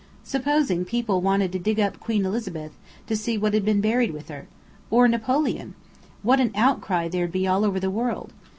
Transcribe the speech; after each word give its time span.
Supposing 0.23 0.83
people 0.83 1.21
wanted 1.21 1.51
to 1.51 1.59
dig 1.59 1.79
up 1.79 1.99
Queen 1.99 2.25
Elizabeth, 2.25 2.71
to 3.05 3.15
see 3.15 3.37
what 3.37 3.53
had 3.53 3.63
been 3.63 3.81
buried 3.81 4.09
with 4.09 4.29
her? 4.29 4.47
Or 4.89 5.07
Napoleon? 5.07 5.75
What 6.23 6.39
an 6.39 6.49
outcry 6.55 7.07
there'd 7.07 7.31
be 7.31 7.45
all 7.47 7.63
over 7.63 7.79
the 7.79 7.91
world. 7.91 8.33